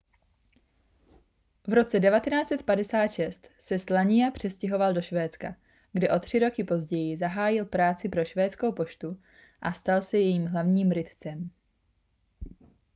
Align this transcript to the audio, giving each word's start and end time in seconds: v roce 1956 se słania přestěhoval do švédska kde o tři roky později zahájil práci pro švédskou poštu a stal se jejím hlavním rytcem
v 1.67 1.73
roce 1.73 1.99
1956 1.99 3.47
se 3.59 3.79
słania 3.79 4.31
přestěhoval 4.31 4.93
do 4.93 5.01
švédska 5.01 5.55
kde 5.91 6.09
o 6.09 6.19
tři 6.19 6.39
roky 6.39 6.63
později 6.63 7.17
zahájil 7.17 7.65
práci 7.65 8.09
pro 8.09 8.25
švédskou 8.25 8.71
poštu 8.71 9.21
a 9.61 9.73
stal 9.73 10.01
se 10.01 10.17
jejím 10.17 10.47
hlavním 10.47 10.91
rytcem 10.91 11.49